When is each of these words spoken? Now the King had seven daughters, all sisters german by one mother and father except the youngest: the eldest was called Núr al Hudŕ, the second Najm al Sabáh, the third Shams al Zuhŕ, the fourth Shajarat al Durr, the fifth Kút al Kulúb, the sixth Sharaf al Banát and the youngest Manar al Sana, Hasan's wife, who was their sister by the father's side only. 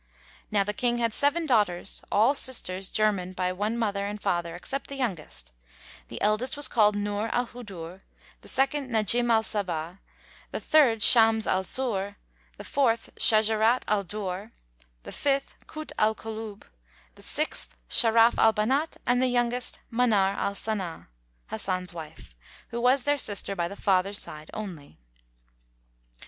Now 0.49 0.63
the 0.63 0.73
King 0.73 0.97
had 0.97 1.13
seven 1.13 1.45
daughters, 1.45 2.01
all 2.11 2.33
sisters 2.33 2.89
german 2.89 3.33
by 3.33 3.51
one 3.53 3.77
mother 3.77 4.07
and 4.07 4.19
father 4.19 4.55
except 4.55 4.87
the 4.87 4.95
youngest: 4.95 5.53
the 6.07 6.19
eldest 6.23 6.57
was 6.57 6.67
called 6.67 6.95
Núr 6.95 7.29
al 7.31 7.45
Hudŕ, 7.45 8.01
the 8.41 8.47
second 8.47 8.89
Najm 8.89 9.29
al 9.29 9.43
Sabáh, 9.43 9.99
the 10.49 10.59
third 10.59 11.03
Shams 11.03 11.45
al 11.45 11.63
Zuhŕ, 11.63 12.15
the 12.57 12.63
fourth 12.63 13.11
Shajarat 13.17 13.83
al 13.87 14.03
Durr, 14.03 14.49
the 15.03 15.11
fifth 15.11 15.53
Kút 15.67 15.91
al 15.99 16.15
Kulúb, 16.15 16.63
the 17.13 17.21
sixth 17.21 17.77
Sharaf 17.87 18.35
al 18.39 18.53
Banát 18.55 18.97
and 19.05 19.21
the 19.21 19.27
youngest 19.27 19.79
Manar 19.91 20.33
al 20.33 20.55
Sana, 20.55 21.09
Hasan's 21.51 21.93
wife, 21.93 22.33
who 22.69 22.81
was 22.81 23.03
their 23.03 23.19
sister 23.19 23.55
by 23.55 23.67
the 23.67 23.75
father's 23.75 24.17
side 24.17 24.49
only. 24.55 24.97